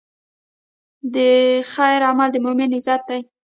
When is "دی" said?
3.09-3.19